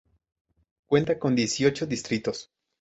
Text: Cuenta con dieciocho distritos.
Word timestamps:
Cuenta 0.87 1.19
con 1.19 1.35
dieciocho 1.35 1.85
distritos. 1.85 2.49